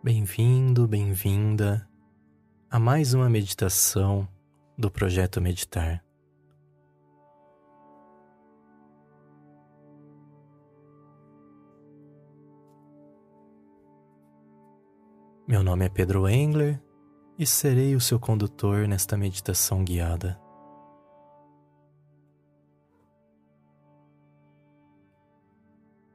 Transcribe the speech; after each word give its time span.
Bem-vindo, 0.00 0.86
bem-vinda 0.86 1.88
a 2.70 2.78
mais 2.78 3.14
uma 3.14 3.28
meditação 3.28 4.28
do 4.78 4.88
projeto 4.88 5.40
Meditar. 5.40 6.04
Meu 15.48 15.64
nome 15.64 15.86
é 15.86 15.88
Pedro 15.88 16.28
Engler 16.28 16.80
e 17.36 17.44
serei 17.44 17.96
o 17.96 18.00
seu 18.00 18.20
condutor 18.20 18.86
nesta 18.86 19.16
meditação 19.16 19.82
guiada. 19.82 20.40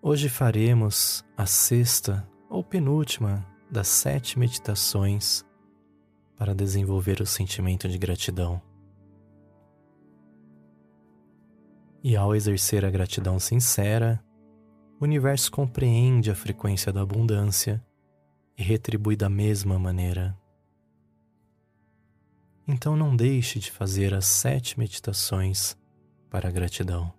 Hoje 0.02 0.30
faremos 0.30 1.26
a 1.36 1.46
sexta 1.46 2.26
ou 2.50 2.64
penúltima 2.64 3.53
das 3.74 3.88
sete 3.88 4.38
meditações 4.38 5.44
para 6.38 6.54
desenvolver 6.54 7.20
o 7.20 7.26
sentimento 7.26 7.90
de 7.90 7.98
gratidão. 7.98 8.62
E 12.04 12.16
ao 12.16 12.36
exercer 12.36 12.86
a 12.86 12.92
gratidão 12.92 13.40
sincera, 13.40 14.24
o 15.00 15.04
universo 15.04 15.52
compreende 15.52 16.30
a 16.30 16.36
frequência 16.36 16.94
da 16.94 17.02
abundância 17.02 17.84
e 18.56 18.62
retribui 18.62 19.16
da 19.16 19.28
mesma 19.28 19.80
maneira. 19.80 20.38
Então 22.68 22.96
não 22.96 23.16
deixe 23.16 23.58
de 23.58 23.72
fazer 23.72 24.14
as 24.14 24.28
sete 24.28 24.78
meditações 24.78 25.76
para 26.30 26.48
a 26.48 26.52
gratidão. 26.52 27.12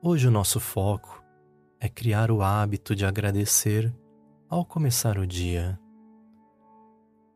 Hoje 0.00 0.28
o 0.28 0.30
nosso 0.30 0.60
foco 0.60 1.20
é 1.80 1.88
criar 1.88 2.30
o 2.30 2.42
hábito 2.42 2.94
de 2.94 3.04
agradecer 3.04 3.92
ao 4.52 4.66
começar 4.66 5.16
o 5.16 5.26
dia. 5.26 5.80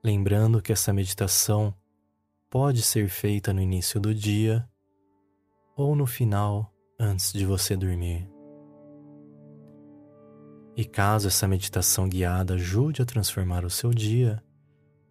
Lembrando 0.05 0.61
que 0.61 0.71
essa 0.71 0.93
meditação 0.93 1.75
pode 2.51 2.83
ser 2.83 3.09
feita 3.09 3.55
no 3.55 3.63
início 3.63 3.99
do 3.99 4.15
dia 4.15 4.69
ou 5.75 5.97
no 5.97 6.05
final 6.05 6.71
antes 7.01 7.33
de 7.33 7.47
você 7.47 7.75
dormir. 7.75 8.31
E 10.77 10.85
caso 10.85 11.29
essa 11.29 11.49
meditação 11.49 12.07
guiada 12.07 12.53
ajude 12.53 13.01
a 13.01 13.07
transformar 13.07 13.65
o 13.65 13.71
seu 13.71 13.95
dia, 13.95 14.45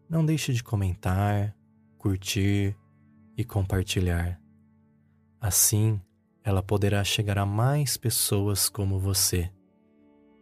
não 0.08 0.24
deixe 0.24 0.54
de 0.54 0.64
comentar, 0.64 1.58
curtir 1.98 2.78
e 3.36 3.44
compartilhar. 3.44 4.40
Assim, 5.42 6.00
ela 6.44 6.62
poderá 6.62 7.04
chegar 7.04 7.40
a 7.40 7.48
mais 7.48 7.98
pessoas 7.98 8.70
como 8.70 9.00
você. 9.00 9.52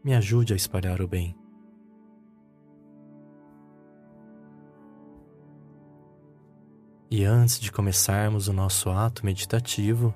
Me 0.03 0.13
ajude 0.13 0.51
a 0.51 0.57
espalhar 0.57 1.01
o 1.01 1.07
bem. 1.07 1.41
E 7.15 7.25
antes 7.25 7.59
de 7.59 7.71
começarmos 7.71 8.47
o 8.47 8.53
nosso 8.53 8.89
ato 8.89 9.23
meditativo, 9.23 10.11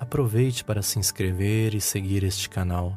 aproveite 0.00 0.64
para 0.64 0.80
se 0.80 0.98
inscrever 0.98 1.74
e 1.74 1.82
seguir 1.82 2.24
este 2.24 2.48
canal. 2.48 2.96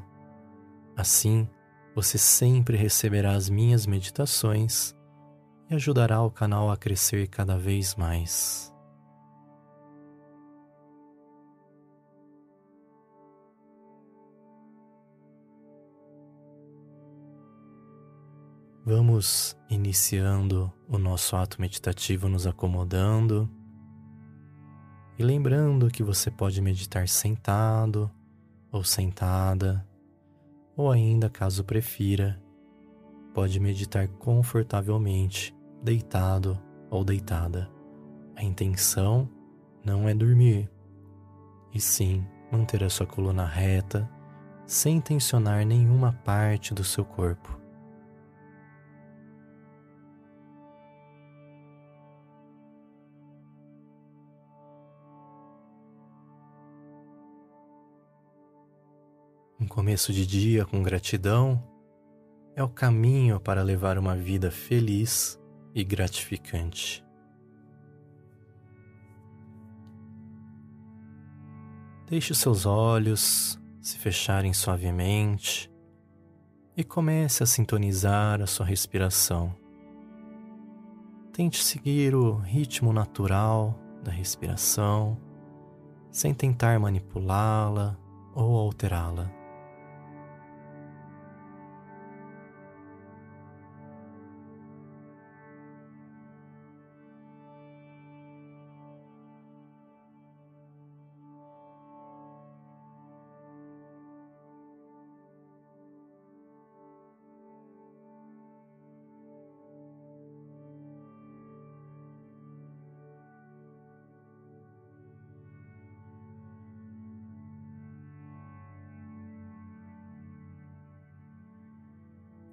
Assim, 0.95 1.45
você 1.93 2.17
sempre 2.17 2.77
receberá 2.77 3.33
as 3.33 3.49
minhas 3.49 3.85
meditações 3.85 4.95
e 5.69 5.75
ajudará 5.75 6.21
o 6.21 6.31
canal 6.31 6.71
a 6.71 6.77
crescer 6.77 7.27
cada 7.27 7.57
vez 7.57 7.95
mais. 7.95 8.70
Vamos 18.83 19.55
iniciando 19.69 20.73
o 20.89 20.97
nosso 20.97 21.35
ato 21.35 21.61
meditativo 21.61 22.27
nos 22.27 22.47
acomodando 22.47 23.47
e 25.19 25.23
lembrando 25.23 25.87
que 25.91 26.01
você 26.01 26.31
pode 26.31 26.59
meditar 26.63 27.07
sentado 27.07 28.09
ou 28.71 28.83
sentada, 28.83 29.87
ou 30.75 30.89
ainda, 30.89 31.29
caso 31.29 31.63
prefira, 31.63 32.41
pode 33.35 33.59
meditar 33.59 34.07
confortavelmente, 34.07 35.55
deitado 35.83 36.59
ou 36.89 37.03
deitada. 37.03 37.69
A 38.35 38.43
intenção 38.43 39.29
não 39.85 40.09
é 40.09 40.15
dormir, 40.15 40.67
e 41.71 41.79
sim 41.79 42.25
manter 42.51 42.83
a 42.83 42.89
sua 42.89 43.05
coluna 43.05 43.45
reta, 43.45 44.09
sem 44.65 44.99
tensionar 44.99 45.67
nenhuma 45.67 46.13
parte 46.13 46.73
do 46.73 46.83
seu 46.83 47.05
corpo. 47.05 47.60
Começo 59.71 60.11
de 60.11 60.27
dia 60.27 60.65
com 60.65 60.83
gratidão 60.83 61.63
é 62.57 62.61
o 62.61 62.67
caminho 62.67 63.39
para 63.39 63.63
levar 63.63 63.97
uma 63.97 64.17
vida 64.17 64.51
feliz 64.51 65.41
e 65.73 65.81
gratificante. 65.81 67.01
Deixe 72.05 72.35
seus 72.35 72.65
olhos 72.65 73.57
se 73.79 73.97
fecharem 73.97 74.51
suavemente 74.51 75.71
e 76.75 76.83
comece 76.83 77.41
a 77.41 77.45
sintonizar 77.45 78.41
a 78.41 78.47
sua 78.47 78.65
respiração. 78.65 79.55
Tente 81.31 81.63
seguir 81.63 82.13
o 82.13 82.35
ritmo 82.35 82.91
natural 82.91 83.79
da 84.03 84.11
respiração, 84.11 85.17
sem 86.11 86.33
tentar 86.33 86.77
manipulá-la 86.77 87.97
ou 88.35 88.57
alterá-la. 88.57 89.40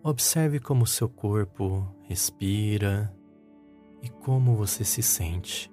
Observe 0.08 0.58
como 0.58 0.86
seu 0.86 1.06
corpo 1.06 1.86
respira 2.04 3.14
e 4.02 4.08
como 4.08 4.56
você 4.56 4.82
se 4.82 5.02
sente. 5.02 5.70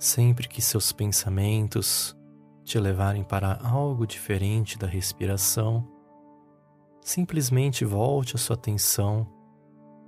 Sempre 0.00 0.48
que 0.48 0.60
seus 0.60 0.90
pensamentos 0.90 2.16
te 2.64 2.80
levarem 2.80 3.22
para 3.22 3.60
algo 3.62 4.08
diferente 4.08 4.76
da 4.76 4.88
respiração, 4.88 5.93
simplesmente 7.04 7.84
volte 7.84 8.34
a 8.34 8.38
sua 8.38 8.54
atenção 8.54 9.28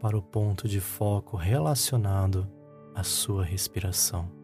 para 0.01 0.17
o 0.17 0.23
ponto 0.23 0.67
de 0.67 0.81
foco 0.81 1.37
relacionado 1.37 2.51
à 2.95 3.03
sua 3.03 3.45
respiração. 3.45 4.35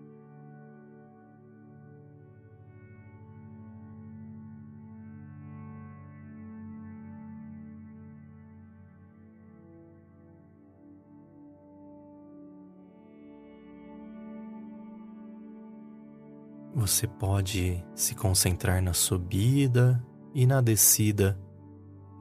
Você 16.75 17.07
pode 17.07 17.83
se 17.95 18.15
concentrar 18.15 18.83
na 18.83 18.93
subida 18.93 20.05
e 20.35 20.47
na 20.47 20.61
descida 20.61 21.39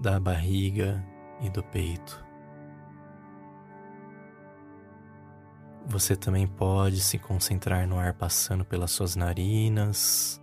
da 0.01 0.19
barriga 0.19 1.01
e 1.39 1.49
do 1.49 1.63
peito. 1.63 2.25
Você 5.87 6.15
também 6.15 6.47
pode 6.47 6.99
se 6.99 7.17
concentrar 7.17 7.87
no 7.87 7.97
ar 7.97 8.13
passando 8.13 8.65
pelas 8.65 8.91
suas 8.91 9.15
narinas 9.15 10.41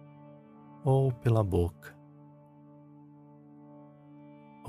ou 0.85 1.13
pela 1.13 1.45
boca. 1.45 1.99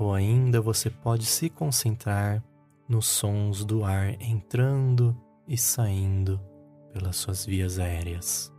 ou 0.00 0.14
ainda 0.14 0.62
você 0.62 0.88
pode 0.88 1.26
se 1.26 1.50
concentrar 1.50 2.42
nos 2.88 3.06
sons 3.06 3.66
do 3.66 3.84
ar 3.84 4.16
entrando 4.18 5.14
e 5.46 5.58
saindo 5.58 6.40
pelas 6.90 7.16
suas 7.16 7.44
vias 7.44 7.78
aéreas. 7.78 8.50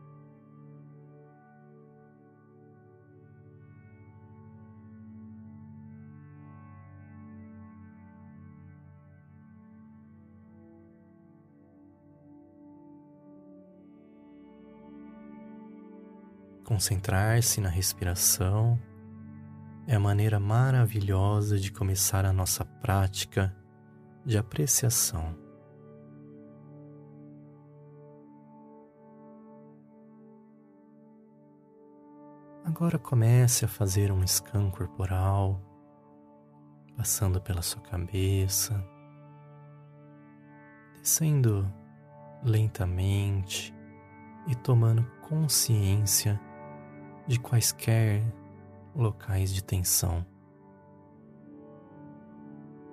Concentrar-se 16.72 17.60
na 17.60 17.68
respiração 17.68 18.80
é 19.86 19.94
a 19.94 20.00
maneira 20.00 20.40
maravilhosa 20.40 21.60
de 21.60 21.70
começar 21.70 22.24
a 22.24 22.32
nossa 22.32 22.64
prática 22.64 23.54
de 24.26 24.38
apreciação. 24.38 25.36
Agora 32.64 32.98
comece 32.98 33.66
a 33.66 33.68
fazer 33.68 34.10
um 34.10 34.26
scan 34.26 34.72
corporal, 34.72 35.62
passando 36.96 37.42
pela 37.42 37.62
sua 37.62 37.82
cabeça, 37.82 38.82
descendo 41.02 41.70
lentamente 42.42 43.76
e 44.48 44.56
tomando 44.56 45.06
consciência 45.28 46.40
de 47.32 47.40
quaisquer 47.40 48.22
locais 48.94 49.54
de 49.54 49.64
tensão. 49.64 50.26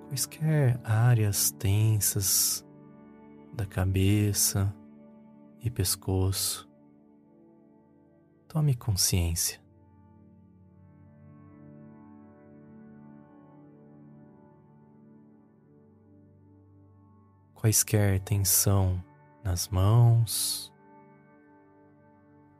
Quaisquer 0.07 0.79
áreas 0.81 1.51
tensas 1.51 2.65
da 3.51 3.65
cabeça 3.65 4.73
e 5.61 5.69
pescoço. 5.69 6.69
Tome 8.47 8.75
consciência. 8.75 9.59
Quaisquer 17.55 18.21
tensão 18.21 19.03
nas 19.43 19.67
mãos, 19.67 20.71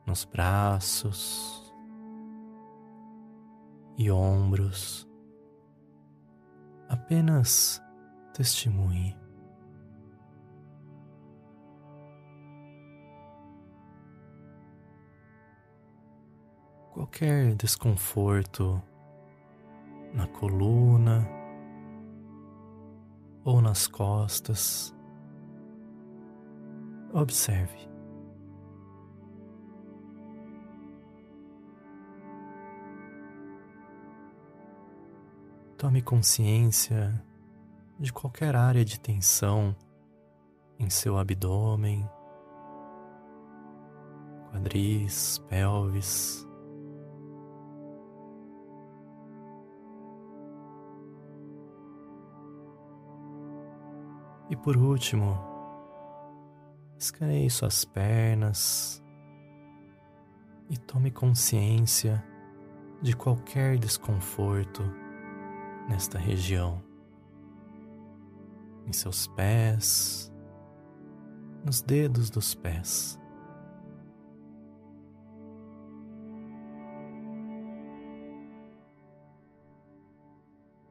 nos 0.05 0.25
braços, 0.25 1.58
e 3.99 4.09
ombros. 4.09 5.05
Apenas 6.87 7.83
testemunhe. 8.33 9.13
Qualquer 16.93 17.53
desconforto 17.55 18.81
na 20.13 20.27
coluna 20.27 21.27
ou 23.43 23.61
nas 23.61 23.85
costas, 23.85 24.95
observe. 27.13 27.88
Tome 35.79 36.01
consciência 36.01 37.23
de 37.97 38.11
qualquer 38.11 38.53
área 38.53 38.83
de 38.83 38.99
tensão 38.99 39.73
em 40.77 40.89
seu 40.89 41.17
abdômen, 41.17 42.05
quadris, 44.51 45.37
pelvis. 45.47 46.45
E 54.49 54.57
por 54.57 54.75
último, 54.75 55.39
escaneie 56.97 57.49
suas 57.49 57.85
pernas 57.85 59.01
e 60.69 60.77
tome 60.77 61.09
consciência 61.09 62.21
de 63.01 63.15
qualquer 63.15 63.77
desconforto 63.77 64.83
nesta 65.89 66.19
região, 66.19 66.81
em 68.85 68.93
seus 68.93 69.27
pés, 69.27 70.31
nos 71.65 71.81
dedos 71.81 72.29
dos 72.29 72.53
pés. 72.53 73.19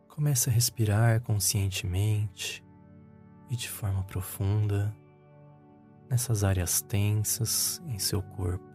Comece 0.08 0.50
a 0.50 0.52
respirar 0.52 1.22
conscientemente 1.22 2.64
e 3.48 3.54
de 3.54 3.70
forma 3.70 4.02
profunda 4.02 4.92
nessas 6.10 6.42
áreas 6.42 6.82
tensas 6.82 7.80
em 7.86 8.00
seu 8.00 8.20
corpo. 8.20 8.67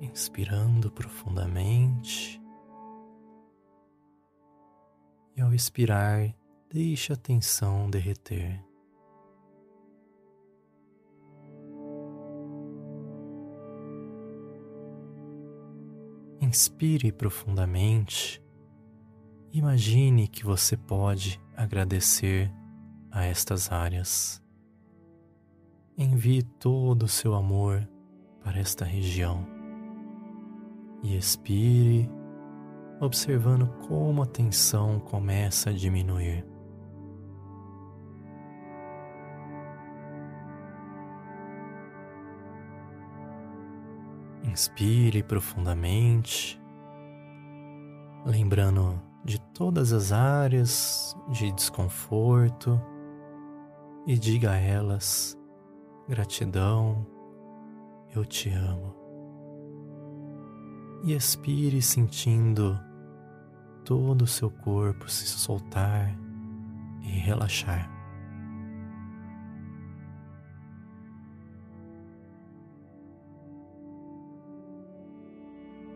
Inspirando 0.00 0.90
profundamente. 0.90 2.40
E 5.36 5.40
ao 5.40 5.52
expirar, 5.54 6.34
deixe 6.70 7.12
a 7.12 7.16
tensão 7.16 7.88
derreter. 7.88 8.64
Inspire 16.40 17.12
profundamente. 17.12 18.42
Imagine 19.52 20.28
que 20.28 20.44
você 20.44 20.76
pode 20.76 21.40
agradecer 21.56 22.52
a 23.10 23.24
estas 23.24 23.70
áreas. 23.72 24.42
Envie 25.96 26.42
todo 26.42 27.04
o 27.04 27.08
seu 27.08 27.34
amor 27.34 27.88
para 28.42 28.58
esta 28.60 28.84
região 28.84 29.57
e 31.02 31.16
expire, 31.16 32.10
observando 33.00 33.68
como 33.86 34.22
a 34.22 34.26
tensão 34.26 34.98
começa 34.98 35.70
a 35.70 35.72
diminuir. 35.72 36.44
Inspire 44.44 45.22
profundamente, 45.22 46.60
lembrando 48.24 49.00
de 49.24 49.40
todas 49.52 49.92
as 49.92 50.10
áreas 50.10 51.16
de 51.28 51.52
desconforto 51.52 52.80
e 54.06 54.18
diga 54.18 54.52
a 54.52 54.56
elas: 54.56 55.38
gratidão, 56.08 57.06
eu 58.14 58.24
te 58.24 58.48
amo 58.50 58.97
e 61.02 61.14
expire 61.14 61.80
sentindo 61.80 62.78
todo 63.84 64.22
o 64.22 64.26
seu 64.26 64.50
corpo 64.50 65.10
se 65.10 65.26
soltar 65.26 66.14
e 67.02 67.18
relaxar. 67.18 67.90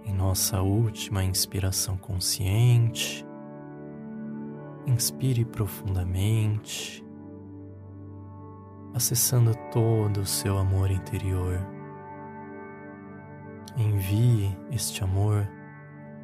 Em 0.04 0.14
nossa 0.14 0.62
última 0.62 1.22
inspiração 1.22 1.96
consciente, 1.96 3.24
inspire 4.86 5.44
profundamente, 5.44 7.04
acessando 8.94 9.54
todo 9.70 10.20
o 10.20 10.26
seu 10.26 10.58
amor 10.58 10.90
interior. 10.90 11.81
Envie 13.76 14.56
este 14.70 15.02
amor 15.02 15.48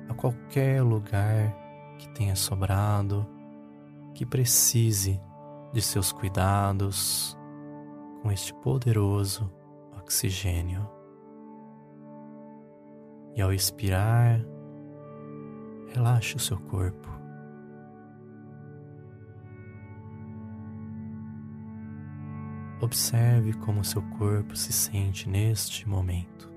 a 0.09 0.15
qualquer 0.15 0.83
lugar 0.83 1.55
que 1.99 2.09
tenha 2.11 2.37
sobrado, 2.37 3.27
que 4.15 4.27
precise 4.27 5.21
de 5.73 5.81
seus 5.81 6.13
cuidados 6.13 7.37
com 8.23 8.31
este 8.31 8.53
poderoso 8.55 9.51
oxigênio. 9.97 10.89
E 13.35 13.43
ao 13.43 13.53
expirar, 13.53 14.41
relaxe 15.95 16.37
o 16.37 16.41
seu 16.41 16.59
corpo. 16.59 17.09
Observe 22.81 23.53
como 23.55 23.85
seu 23.85 24.03
corpo 24.19 24.57
se 24.57 24.73
sente 24.73 25.29
neste 25.29 25.89
momento. 25.89 26.48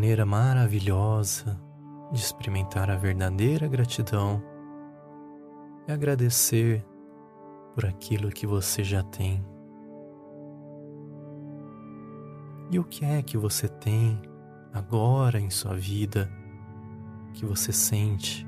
Maneira 0.00 0.24
maravilhosa 0.24 1.60
de 2.10 2.18
experimentar 2.18 2.88
a 2.88 2.96
verdadeira 2.96 3.68
gratidão 3.68 4.42
é 5.86 5.92
agradecer 5.92 6.82
por 7.74 7.84
aquilo 7.84 8.30
que 8.30 8.46
você 8.46 8.82
já 8.82 9.02
tem. 9.02 9.44
E 12.70 12.78
o 12.78 12.84
que 12.84 13.04
é 13.04 13.20
que 13.20 13.36
você 13.36 13.68
tem 13.68 14.18
agora 14.72 15.38
em 15.38 15.50
sua 15.50 15.74
vida 15.74 16.32
que 17.34 17.44
você 17.44 17.70
sente 17.70 18.46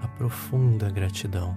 a 0.00 0.08
profunda 0.08 0.90
gratidão? 0.90 1.56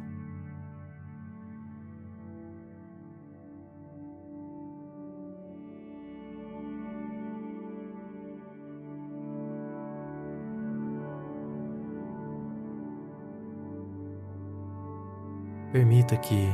Permita 15.71 16.17
que 16.17 16.49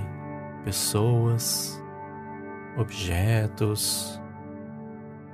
pessoas, 0.63 1.81
objetos, 2.77 4.21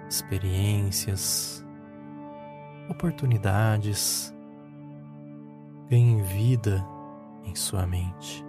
experiências, 0.09 1.65
oportunidades 2.89 4.33
ganhem 5.89 6.21
vida 6.23 6.85
em 7.45 7.55
sua 7.55 7.85
mente. 7.85 8.46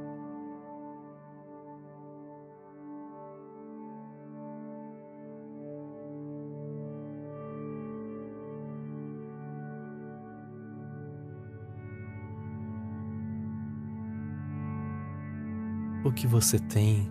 Que 16.19 16.27
você 16.27 16.59
tem, 16.59 17.09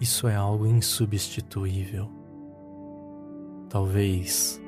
isso 0.00 0.28
é 0.28 0.36
algo 0.36 0.64
insubstituível. 0.64 2.08
Talvez 3.68 4.62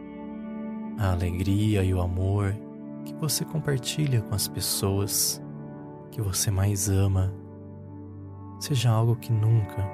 a 0.98 1.12
alegria 1.12 1.84
e 1.84 1.94
o 1.94 2.00
amor 2.00 2.52
que 3.04 3.14
você 3.14 3.44
compartilha 3.44 4.20
com 4.22 4.34
as 4.34 4.48
pessoas 4.48 5.40
que 6.10 6.20
você 6.20 6.50
mais 6.50 6.88
ama 6.88 7.32
seja 8.58 8.90
algo 8.90 9.14
que 9.14 9.32
nunca 9.32 9.88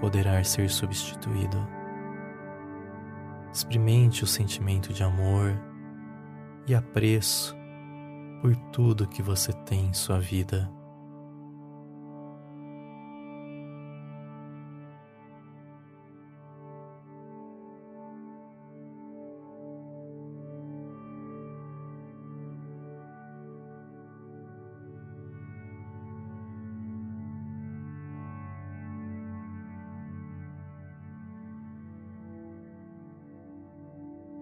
poderá 0.00 0.42
ser 0.42 0.68
substituído. 0.68 1.64
Experimente 3.52 4.24
o 4.24 4.26
sentimento 4.26 4.92
de 4.92 5.04
amor 5.04 5.56
e 6.66 6.74
apreço 6.74 7.56
por 8.42 8.56
tudo 8.72 9.06
que 9.06 9.22
você 9.22 9.52
tem 9.52 9.86
em 9.86 9.92
sua 9.92 10.18
vida. 10.18 10.68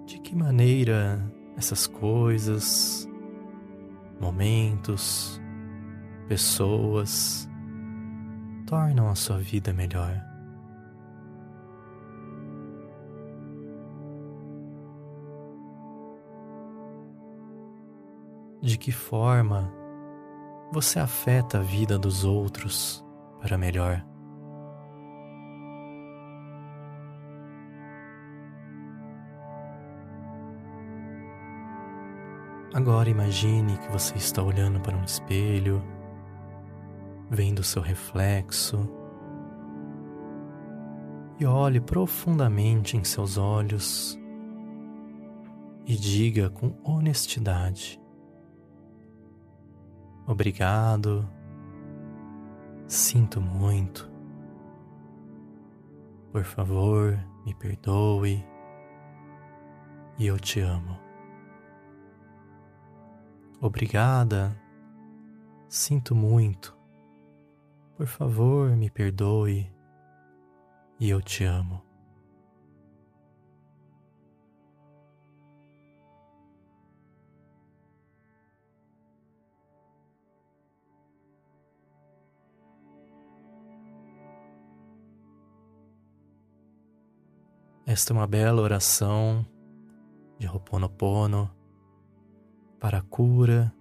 De 0.08 0.18
que 0.18 0.34
maneira 0.34 1.22
essas 1.54 1.86
coisas, 1.86 3.06
momentos, 4.18 5.38
pessoas 6.26 7.46
tornam 8.66 9.10
a 9.10 9.14
sua 9.14 9.36
vida 9.36 9.70
melhor. 9.70 10.18
De 18.62 18.78
que 18.78 18.90
forma 18.90 19.70
você 20.72 20.98
afeta 20.98 21.58
a 21.58 21.62
vida 21.62 21.98
dos 21.98 22.24
outros 22.24 23.04
para 23.42 23.58
melhor? 23.58 24.02
Agora 32.78 33.10
imagine 33.10 33.76
que 33.76 33.90
você 33.90 34.14
está 34.14 34.40
olhando 34.40 34.78
para 34.78 34.96
um 34.96 35.02
espelho, 35.02 35.82
vendo 37.28 37.60
seu 37.64 37.82
reflexo, 37.82 38.88
e 41.40 41.44
olhe 41.44 41.80
profundamente 41.80 42.96
em 42.96 43.02
seus 43.02 43.36
olhos 43.36 44.16
e 45.86 45.96
diga 45.96 46.50
com 46.50 46.72
honestidade: 46.84 48.00
Obrigado, 50.24 51.28
sinto 52.86 53.40
muito, 53.40 54.08
por 56.30 56.44
favor, 56.44 57.18
me 57.44 57.52
perdoe 57.56 58.46
e 60.16 60.28
eu 60.28 60.38
te 60.38 60.60
amo. 60.60 61.07
Obrigada. 63.60 64.56
Sinto 65.68 66.14
muito. 66.14 66.76
Por 67.96 68.06
favor, 68.06 68.76
me 68.76 68.88
perdoe. 68.88 69.70
E 71.00 71.10
eu 71.10 71.20
te 71.20 71.44
amo. 71.44 71.82
Esta 87.84 88.12
é 88.12 88.14
uma 88.14 88.26
bela 88.26 88.60
oração 88.60 89.46
de 90.38 90.46
Ho'oponopono 90.46 91.57
para 92.78 93.02
cura 93.02 93.74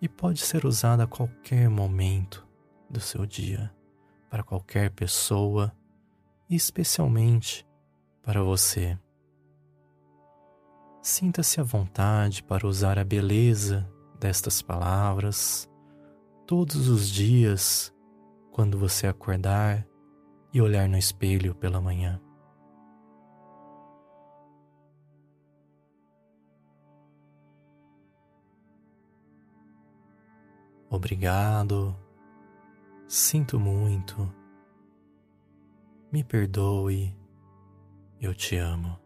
e 0.00 0.08
pode 0.08 0.40
ser 0.40 0.64
usada 0.64 1.04
a 1.04 1.06
qualquer 1.06 1.68
momento 1.68 2.46
do 2.88 3.00
seu 3.00 3.26
dia, 3.26 3.72
para 4.30 4.42
qualquer 4.42 4.90
pessoa 4.90 5.72
e 6.48 6.56
especialmente 6.56 7.66
para 8.22 8.42
você. 8.42 8.98
Sinta-se 11.02 11.60
à 11.60 11.64
vontade 11.64 12.42
para 12.42 12.66
usar 12.66 12.98
a 12.98 13.04
beleza 13.04 13.90
destas 14.18 14.60
palavras 14.60 15.68
todos 16.46 16.88
os 16.88 17.08
dias 17.08 17.94
quando 18.50 18.78
você 18.78 19.06
acordar 19.06 19.86
e 20.52 20.60
olhar 20.60 20.88
no 20.88 20.98
espelho 20.98 21.54
pela 21.54 21.80
manhã. 21.80 22.20
Obrigado. 30.90 31.96
Sinto 33.06 33.60
muito. 33.60 34.28
Me 36.10 36.24
perdoe. 36.24 37.16
Eu 38.20 38.34
te 38.34 38.56
amo. 38.56 38.98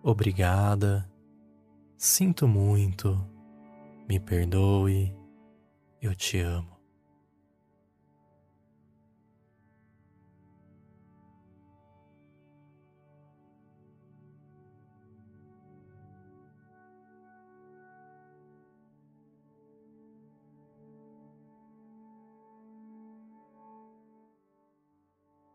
Obrigada. 0.00 1.10
Sinto 1.96 2.46
muito. 2.46 3.18
Me 4.08 4.20
perdoe. 4.20 5.12
Eu 6.00 6.14
te 6.14 6.38
amo. 6.38 6.77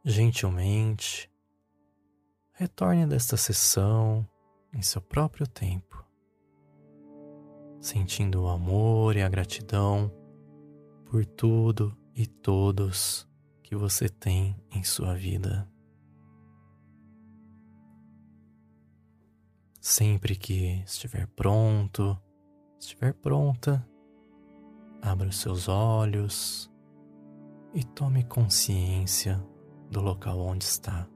Gentilmente, 0.04 1.32
retorne 2.52 3.08
desta 3.08 3.38
sessão 3.38 4.28
em 4.74 4.82
seu 4.82 5.02
próprio 5.02 5.48
tempo, 5.48 6.06
sentindo 7.80 8.44
o 8.44 8.48
amor 8.50 9.16
e 9.16 9.22
a 9.22 9.30
gratidão 9.30 10.12
por 11.06 11.26
tudo 11.26 11.96
e 12.14 12.28
todos 12.28 13.28
que 13.62 13.76
você 13.76 14.10
tem 14.10 14.56
em 14.72 14.84
sua 14.84 15.16
vida. 15.16 15.70
Sempre 19.80 20.36
que 20.36 20.82
estiver 20.86 21.28
pronto, 21.28 22.20
estiver 22.80 23.14
pronta, 23.14 23.88
abra 25.02 25.30
os 25.30 25.38
seus 25.38 25.68
olhos 25.68 26.70
e 27.74 27.84
tome 27.84 28.24
consciência 28.24 29.44
do 29.94 30.02
local 30.02 30.40
onde 30.40 30.66
está. 30.66 31.08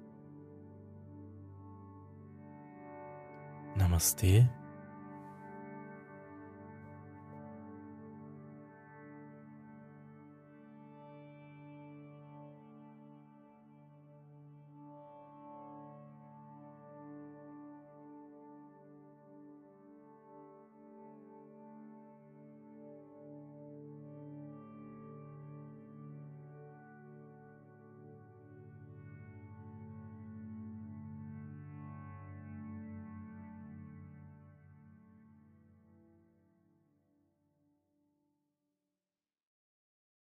Namastê 3.75 4.47